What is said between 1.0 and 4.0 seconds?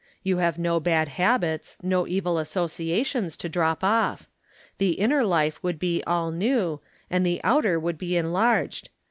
habits, no evil associations to drop